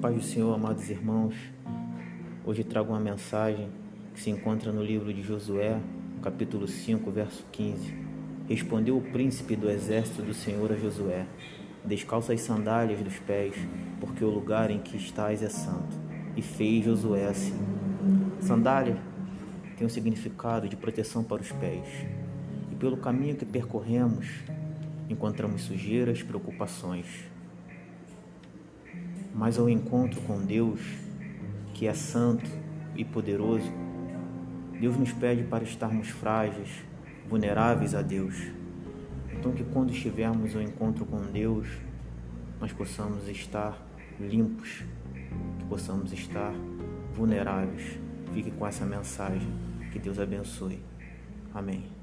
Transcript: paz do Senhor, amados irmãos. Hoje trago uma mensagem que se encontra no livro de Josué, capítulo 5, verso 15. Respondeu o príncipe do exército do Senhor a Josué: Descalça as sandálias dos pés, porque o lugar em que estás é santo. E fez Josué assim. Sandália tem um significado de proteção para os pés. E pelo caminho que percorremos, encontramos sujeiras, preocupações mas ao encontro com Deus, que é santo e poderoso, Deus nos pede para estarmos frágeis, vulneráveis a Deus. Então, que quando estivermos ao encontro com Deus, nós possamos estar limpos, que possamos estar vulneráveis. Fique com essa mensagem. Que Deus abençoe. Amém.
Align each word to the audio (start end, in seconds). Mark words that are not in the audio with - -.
paz 0.00 0.16
do 0.16 0.22
Senhor, 0.22 0.54
amados 0.54 0.88
irmãos. 0.88 1.34
Hoje 2.46 2.64
trago 2.64 2.90
uma 2.90 2.98
mensagem 2.98 3.68
que 4.14 4.20
se 4.20 4.30
encontra 4.30 4.72
no 4.72 4.82
livro 4.82 5.12
de 5.12 5.20
Josué, 5.20 5.78
capítulo 6.22 6.66
5, 6.66 7.10
verso 7.10 7.44
15. 7.52 7.94
Respondeu 8.48 8.96
o 8.96 9.02
príncipe 9.02 9.54
do 9.54 9.68
exército 9.68 10.22
do 10.22 10.32
Senhor 10.32 10.72
a 10.72 10.74
Josué: 10.74 11.26
Descalça 11.84 12.32
as 12.32 12.40
sandálias 12.40 13.02
dos 13.02 13.18
pés, 13.18 13.54
porque 14.00 14.24
o 14.24 14.30
lugar 14.30 14.70
em 14.70 14.78
que 14.78 14.96
estás 14.96 15.42
é 15.42 15.50
santo. 15.50 15.94
E 16.34 16.40
fez 16.40 16.82
Josué 16.82 17.26
assim. 17.26 17.58
Sandália 18.40 18.96
tem 19.76 19.86
um 19.86 19.90
significado 19.90 20.66
de 20.66 20.76
proteção 20.76 21.22
para 21.22 21.42
os 21.42 21.52
pés. 21.52 21.86
E 22.72 22.74
pelo 22.74 22.96
caminho 22.96 23.36
que 23.36 23.44
percorremos, 23.44 24.26
encontramos 25.10 25.60
sujeiras, 25.60 26.22
preocupações 26.22 27.30
mas 29.40 29.58
ao 29.58 29.70
encontro 29.70 30.20
com 30.20 30.38
Deus, 30.38 30.82
que 31.72 31.86
é 31.86 31.94
santo 31.94 32.44
e 32.94 33.06
poderoso, 33.06 33.72
Deus 34.78 34.98
nos 34.98 35.14
pede 35.14 35.44
para 35.44 35.64
estarmos 35.64 36.10
frágeis, 36.10 36.68
vulneráveis 37.26 37.94
a 37.94 38.02
Deus. 38.02 38.34
Então, 39.32 39.52
que 39.52 39.64
quando 39.64 39.92
estivermos 39.92 40.54
ao 40.54 40.60
encontro 40.60 41.06
com 41.06 41.22
Deus, 41.22 41.66
nós 42.60 42.70
possamos 42.74 43.26
estar 43.28 43.80
limpos, 44.20 44.84
que 45.58 45.64
possamos 45.70 46.12
estar 46.12 46.52
vulneráveis. 47.14 47.98
Fique 48.34 48.50
com 48.50 48.66
essa 48.66 48.84
mensagem. 48.84 49.48
Que 49.90 49.98
Deus 49.98 50.18
abençoe. 50.18 50.78
Amém. 51.54 51.99